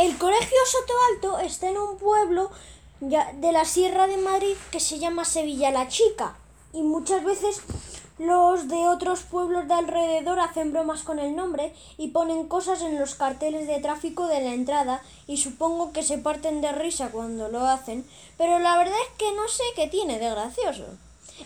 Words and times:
El 0.00 0.16
Colegio 0.16 0.56
Soto 0.64 0.94
Alto 1.12 1.38
está 1.40 1.68
en 1.68 1.76
un 1.76 1.98
pueblo 1.98 2.50
de 3.00 3.52
la 3.52 3.66
Sierra 3.66 4.06
de 4.06 4.16
Madrid 4.16 4.56
que 4.70 4.80
se 4.80 4.98
llama 4.98 5.26
Sevilla 5.26 5.70
la 5.70 5.88
Chica 5.88 6.38
y 6.72 6.80
muchas 6.80 7.22
veces 7.22 7.60
los 8.16 8.66
de 8.68 8.88
otros 8.88 9.20
pueblos 9.24 9.68
de 9.68 9.74
alrededor 9.74 10.40
hacen 10.40 10.72
bromas 10.72 11.02
con 11.02 11.18
el 11.18 11.36
nombre 11.36 11.74
y 11.98 12.08
ponen 12.08 12.48
cosas 12.48 12.80
en 12.80 12.98
los 12.98 13.14
carteles 13.14 13.66
de 13.66 13.78
tráfico 13.80 14.26
de 14.26 14.40
la 14.40 14.54
entrada 14.54 15.02
y 15.26 15.36
supongo 15.36 15.92
que 15.92 16.02
se 16.02 16.16
parten 16.16 16.62
de 16.62 16.72
risa 16.72 17.10
cuando 17.10 17.48
lo 17.48 17.66
hacen, 17.66 18.08
pero 18.38 18.58
la 18.58 18.78
verdad 18.78 18.96
es 19.06 19.18
que 19.18 19.30
no 19.32 19.48
sé 19.48 19.64
qué 19.76 19.86
tiene 19.86 20.18
de 20.18 20.30
gracioso. 20.30 20.86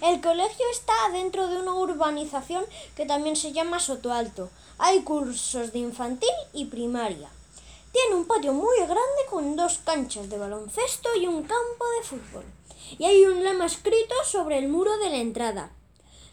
El 0.00 0.20
colegio 0.20 0.64
está 0.70 0.94
dentro 1.12 1.48
de 1.48 1.56
una 1.56 1.74
urbanización 1.74 2.64
que 2.94 3.04
también 3.04 3.34
se 3.34 3.50
llama 3.50 3.80
Soto 3.80 4.12
Alto. 4.12 4.48
Hay 4.78 5.00
cursos 5.00 5.72
de 5.72 5.80
infantil 5.80 6.30
y 6.52 6.66
primaria. 6.66 7.30
Tiene 7.94 8.16
un 8.16 8.26
patio 8.26 8.52
muy 8.52 8.76
grande 8.78 9.22
con 9.30 9.54
dos 9.54 9.78
canchas 9.78 10.28
de 10.28 10.36
baloncesto 10.36 11.10
y 11.14 11.28
un 11.28 11.44
campo 11.44 11.84
de 11.96 12.02
fútbol. 12.02 12.44
Y 12.98 13.04
hay 13.04 13.24
un 13.24 13.44
lema 13.44 13.66
escrito 13.66 14.16
sobre 14.24 14.58
el 14.58 14.68
muro 14.68 14.98
de 14.98 15.10
la 15.10 15.18
entrada. 15.18 15.70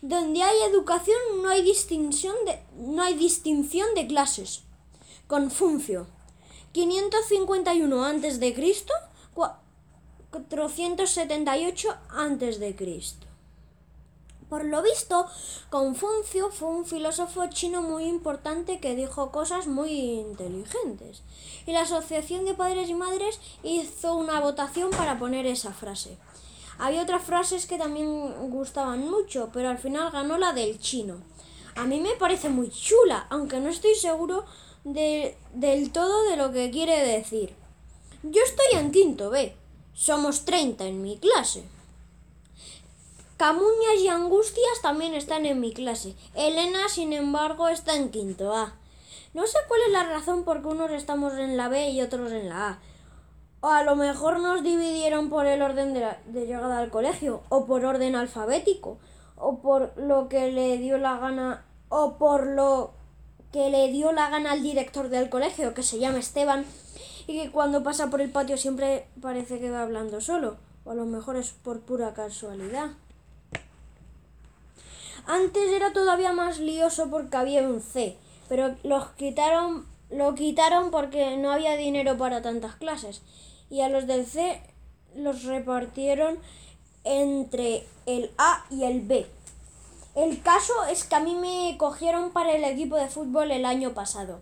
Donde 0.02 0.41
hay 0.41 0.59
educación 0.63 1.20
no 1.44 1.49
hay 1.49 1.62
distinción 1.62 2.35
de, 2.48 2.63
no 2.77 3.04
hay 3.04 3.13
distinción 3.13 3.94
de 3.94 4.08
clases. 4.08 4.63
Confuncio. 5.27 6.08
551 6.71 8.05
a.C., 8.05 8.55
478 10.32 11.90
a.C. 12.09 13.30
Por 14.52 14.66
lo 14.66 14.84
visto, 14.84 15.28
Confucio 15.70 16.52
fue 16.52 16.68
un 16.68 16.86
filósofo 16.86 17.48
chino 17.48 17.82
muy 17.82 18.04
importante 18.04 18.82
que 18.82 18.98
dijo 18.98 19.32
cosas 19.32 19.66
muy 19.68 19.91
inteligentes. 19.91 21.24
Y 21.66 21.72
la 21.72 21.84
Asociación 21.84 22.44
de 22.44 22.54
Padres 22.54 22.90
y 22.90 22.94
Madres 22.94 23.40
hizo 23.64 24.14
una 24.14 24.41
votación 24.41 24.90
para 24.90 25.18
poner 25.18 25.46
esa 25.46 25.71
frase. 25.71 26.18
Había 26.80 27.04
otras 27.04 27.24
frases 27.24 27.66
que 27.66 27.77
también 27.77 28.52
gustaban 28.52 29.10
mucho, 29.10 29.52
pero 29.54 29.70
al 29.70 29.77
final 29.77 30.12
ganó 30.12 30.38
la 30.38 30.52
del 30.52 30.80
chino. 30.80 31.24
A 31.77 31.86
mí 31.86 32.02
me 32.02 32.15
parece 32.15 32.49
muy 32.49 32.70
chula, 32.70 33.27
aunque 33.30 33.62
no 33.62 33.70
estoy 33.70 33.96
seguro 33.96 34.43
de, 34.84 35.38
del 35.54 35.93
todo 35.93 36.24
de 36.30 36.36
lo 36.36 36.52
que 36.52 36.71
quiere 36.71 36.99
decir. 37.08 37.55
Yo 38.21 38.41
estoy 38.43 38.77
en 38.82 38.91
quinto 38.91 39.30
B. 39.30 39.55
Somos 39.93 40.43
30 40.43 40.88
en 40.88 41.02
mi 41.02 41.20
clase. 41.20 41.63
Camuñas 43.41 43.99
y 43.99 44.07
Angustias 44.07 44.84
también 44.84 45.15
están 45.15 45.47
en 45.47 45.59
mi 45.59 45.73
clase. 45.73 46.13
Elena, 46.35 46.87
sin 46.89 47.11
embargo, 47.11 47.70
está 47.70 47.95
en 47.95 48.11
quinto 48.11 48.53
A. 48.53 48.75
No 49.34 49.47
sé 49.47 49.57
cuál 49.67 49.81
es 49.87 49.91
la 49.91 50.03
razón 50.03 50.43
por 50.43 50.61
qué 50.61 50.67
unos 50.67 50.91
estamos 50.91 51.34
en 51.34 51.57
la 51.57 51.67
B 51.67 51.89
y 51.89 52.03
otros 52.03 52.31
en 52.34 52.49
la 52.49 52.67
A. 52.67 52.79
O 53.62 53.69
a 53.69 53.84
lo 53.84 53.95
mejor 53.95 54.39
nos 54.41 54.62
dividieron 54.62 55.31
por 55.31 55.47
el 55.47 55.63
orden 55.63 55.95
de, 55.95 56.07
de, 56.27 56.45
llegada 56.45 56.77
al 56.77 56.91
colegio, 56.91 57.41
o 57.49 57.65
por 57.65 57.84
orden 57.84 58.15
alfabético, 58.15 58.99
o 59.37 59.57
por 59.57 59.91
lo 59.97 60.29
que 60.29 60.51
le 60.51 60.77
dio 60.77 60.99
la 60.99 61.17
gana, 61.17 61.65
o 61.89 62.19
por 62.19 62.45
lo 62.45 62.91
que 63.51 63.71
le 63.71 63.87
dio 63.87 64.12
la 64.12 64.29
gana 64.29 64.51
al 64.51 64.62
director 64.62 65.09
del 65.09 65.31
colegio, 65.31 65.73
que 65.73 65.81
se 65.81 65.97
llama 65.97 66.19
Esteban, 66.19 66.63
y 67.25 67.41
que 67.41 67.51
cuando 67.51 67.81
pasa 67.81 68.12
por 68.12 68.22
el 68.22 68.31
patio 68.31 68.56
siempre 68.56 69.07
parece 69.19 69.59
que 69.59 69.72
va 69.72 69.81
hablando 69.81 70.22
solo. 70.22 70.57
O 70.85 70.91
a 70.91 70.94
lo 70.94 71.06
mejor 71.07 71.38
es 71.38 71.53
por 71.53 71.79
pura 71.79 72.13
casualidad. 72.13 72.91
Antes 75.31 75.72
era 75.72 75.94
todavía 75.94 76.34
más 76.34 76.59
lioso 76.59 77.09
porque 77.09 77.38
había 77.38 77.62
un 77.62 77.79
C, 77.79 78.18
pero 78.50 78.75
los 78.84 79.12
quitaron, 79.12 79.88
lo 80.09 80.35
quitaron 80.35 80.91
porque 80.91 81.38
no 81.38 81.53
había 81.53 81.78
dinero 81.78 82.18
para 82.18 82.41
tantas 82.41 82.75
clases. 82.75 83.22
Y 83.69 83.79
a 83.79 83.88
los 83.88 84.07
del 84.07 84.25
C 84.25 84.62
los 85.16 85.46
repartieron 85.46 86.38
entre 87.06 87.88
el 88.07 88.29
A 88.38 88.66
y 88.69 88.84
el 88.84 89.03
B. 89.03 89.25
El 90.16 90.42
caso 90.42 90.74
es 90.92 91.06
que 91.06 91.16
a 91.16 91.22
mí 91.22 91.36
me 91.36 91.78
cogieron 91.78 92.31
para 92.34 92.52
el 92.52 92.66
equipo 92.66 92.98
de 92.98 93.08
fútbol 93.08 93.52
el 93.52 93.63
año 93.63 93.94
pasado. 93.94 94.42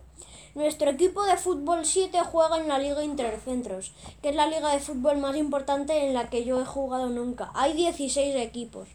Nuestro 0.56 0.90
equipo 0.90 1.22
de 1.22 1.36
fútbol 1.36 1.86
7 1.86 2.18
juega 2.32 2.58
en 2.58 2.66
la 2.66 2.80
Liga 2.80 3.04
Intercentros, 3.04 3.92
que 4.22 4.30
es 4.30 4.34
la 4.34 4.48
liga 4.48 4.72
de 4.72 4.80
fútbol 4.80 5.18
más 5.18 5.36
importante 5.36 6.04
en 6.04 6.14
la 6.14 6.28
que 6.28 6.44
yo 6.44 6.60
he 6.60 6.64
jugado 6.64 7.10
nunca. 7.10 7.52
Hay 7.54 7.74
16 7.74 8.34
equipos. 8.34 8.88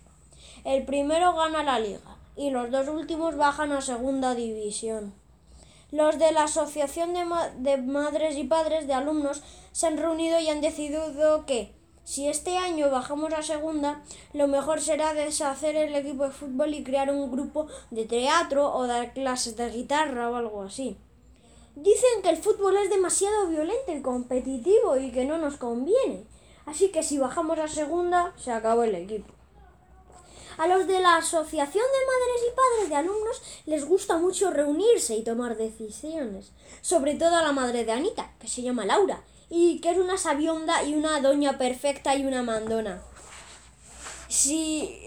El 0.66 0.84
primero 0.84 1.36
gana 1.36 1.64
la 1.64 1.78
liga 1.78 2.18
y 2.36 2.50
los 2.50 2.72
dos 2.72 2.88
últimos 2.88 3.38
bajan 3.38 3.72
a 3.72 3.82
segunda 3.82 4.34
división. 4.34 5.14
Los 5.92 6.18
de 6.18 6.32
la 6.32 6.46
Asociación 6.46 7.14
de, 7.14 7.24
de, 7.58 7.78
Madres 7.78 8.36
y 8.36 8.46
Padres 8.46 8.88
de 8.88 8.96
Alumnos 8.96 9.44
se 9.74 9.86
han 9.86 10.00
reunido 10.00 10.40
y 10.40 10.50
han 10.50 10.62
decidido 10.62 11.46
que, 11.46 11.76
si 12.04 12.28
este 12.28 12.58
año 12.58 12.90
bajamos 12.90 13.32
a 13.34 13.44
segunda, 13.44 14.02
lo 14.34 14.48
mejor 14.48 14.82
será 14.82 15.14
deshacer 15.14 15.76
el 15.76 15.94
equipo 15.94 16.24
de 16.24 16.32
fútbol 16.32 16.74
y 16.74 16.84
crear 16.84 17.12
un 17.12 17.32
grupo 17.32 17.68
de 17.92 18.06
teatro 18.06 18.74
o 18.74 18.88
dar 18.88 19.14
clases 19.14 19.56
de 19.56 19.70
guitarra 19.70 20.32
o 20.32 20.36
algo 20.36 20.64
así. 20.64 20.98
Dicen 21.76 22.24
que 22.24 22.30
el 22.30 22.38
fútbol 22.38 22.76
es 22.78 22.90
demasiado 22.90 23.50
violento 23.50 23.92
y 23.92 24.02
competitivo 24.02 24.98
y 24.98 25.12
que 25.12 25.26
no 25.26 25.38
nos 25.38 25.58
conviene. 25.58 26.26
Así 26.66 26.90
que 26.90 27.04
si 27.04 27.20
bajamos 27.20 27.60
a 27.60 27.68
segunda, 27.68 28.34
se 28.36 28.52
acabó 28.52 28.82
el 28.82 28.96
equipo. 28.96 29.35
A 30.58 30.68
los 30.68 30.88
de 30.88 31.00
la 31.02 31.18
Asociación 31.18 31.84
de 31.84 32.06
Madres 32.06 32.42
y 32.48 32.56
Padres 32.56 32.90
de 32.90 32.96
Alumnos 32.96 33.42
les 33.66 33.86
gusta 33.86 34.18
mucho 34.18 34.52
reunirse 34.52 35.16
y 35.16 35.24
tomar 35.24 35.58
decisiones. 35.58 36.52
Sobre 36.82 37.16
todo 37.16 37.36
a 37.36 37.42
la 37.42 37.52
madre 37.52 37.84
de 37.84 37.92
Anita, 37.92 38.32
que 38.40 38.48
se 38.48 38.62
llama 38.62 38.86
Laura, 38.86 39.22
y 39.50 39.80
que 39.82 39.92
es 39.92 39.98
una 39.98 40.18
sabionda 40.18 40.84
y 40.84 40.94
una 40.94 41.20
doña 41.20 41.58
perfecta 41.58 42.16
y 42.16 42.26
una 42.26 42.42
mandona. 42.42 43.02
Si 44.30 44.98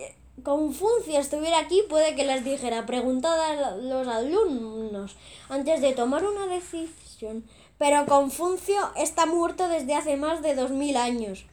Confucio 0.43 1.19
estuviera 1.19 1.59
aquí, 1.59 1.83
puede 1.89 2.15
que 2.15 2.25
les 2.25 2.45
dijera, 2.45 2.87
preguntad 2.87 3.41
a 3.41 3.77
los 3.77 4.07
alumnos 4.07 5.17
antes 5.49 5.81
de 5.81 5.93
tomar 5.93 6.25
una 6.25 6.47
decisión. 6.47 7.45
Pero 7.79 8.07
Confucio 8.07 8.91
está 8.97 9.27
muerto 9.27 9.69
desde 9.69 9.95
hace 9.95 10.17
más 10.17 10.43
de 10.43 10.55
dos 10.55 10.71
mil 10.71 10.97
años. 10.97 11.47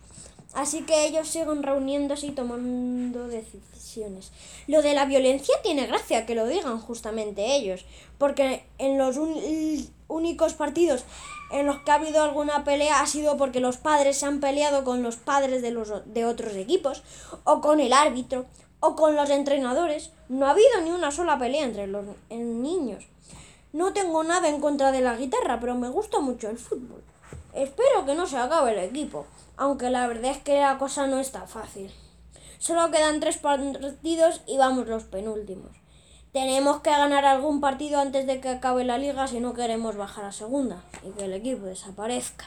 Así 0.55 0.83
que 0.83 1.05
ellos 1.05 1.27
siguen 1.27 1.63
reuniéndose 1.63 2.27
y 2.27 2.31
tomando 2.31 3.27
decisiones. 3.27 4.31
Lo 4.67 4.81
de 4.81 4.93
la 4.93 5.05
violencia 5.05 5.53
tiene 5.61 5.85
gracia 5.85 6.25
que 6.25 6.33
lo 6.33 6.47
digan 6.47 6.79
justamente 6.79 7.55
ellos, 7.57 7.85
porque 8.17 8.65
en 8.77 8.97
los 8.97 9.17
únicos 10.07 10.53
partidos 10.53 11.03
en 11.51 11.65
los 11.65 11.79
que 11.81 11.91
ha 11.91 11.95
habido 11.95 12.23
alguna 12.23 12.63
pelea 12.63 13.01
ha 13.01 13.05
sido 13.05 13.37
porque 13.37 13.59
los 13.59 13.77
padres 13.77 14.17
se 14.17 14.25
han 14.25 14.39
peleado 14.39 14.83
con 14.83 15.03
los 15.03 15.17
padres 15.17 15.61
de, 15.61 15.71
los, 15.71 15.91
de 16.05 16.25
otros 16.25 16.53
equipos, 16.55 17.03
o 17.43 17.59
con 17.59 17.81
el 17.81 17.91
árbitro, 17.91 18.45
o 18.79 18.95
con 18.95 19.15
los 19.15 19.29
entrenadores. 19.29 20.11
No 20.29 20.47
ha 20.47 20.51
habido 20.51 20.81
ni 20.83 20.91
una 20.91 21.11
sola 21.11 21.37
pelea 21.37 21.65
entre 21.65 21.87
los 21.87 22.05
niños. 22.29 23.05
No 23.73 23.91
tengo 23.91 24.23
nada 24.23 24.47
en 24.47 24.61
contra 24.61 24.93
de 24.93 25.01
la 25.01 25.17
guitarra, 25.17 25.59
pero 25.59 25.75
me 25.75 25.89
gusta 25.89 26.19
mucho 26.21 26.49
el 26.49 26.57
fútbol. 26.57 27.03
Espero 27.55 28.05
que 28.05 28.15
no 28.15 28.27
se 28.27 28.37
acabe 28.37 28.73
el 28.73 28.79
equipo, 28.79 29.25
aunque 29.55 29.89
la 29.89 30.07
verdad 30.07 30.31
es 30.31 30.39
que 30.39 30.59
la 30.59 30.77
cosa 30.77 31.07
no 31.07 31.19
está 31.19 31.47
fácil. 31.47 31.89
Solo 32.59 32.91
quedan 32.91 33.21
tres 33.21 33.37
partidos 33.37 34.41
y 34.45 34.57
vamos 34.57 34.87
los 34.87 35.05
penúltimos. 35.05 35.71
Tenemos 36.33 36.81
que 36.81 36.89
ganar 36.89 37.23
algún 37.23 37.61
partido 37.61 38.01
antes 38.01 38.27
de 38.27 38.41
que 38.41 38.49
acabe 38.49 38.83
la 38.83 38.97
liga 38.97 39.25
si 39.29 39.39
no 39.39 39.53
queremos 39.53 39.95
bajar 39.95 40.25
a 40.25 40.33
segunda 40.33 40.83
y 41.01 41.11
que 41.11 41.25
el 41.25 41.33
equipo 41.33 41.65
desaparezca. 41.65 42.45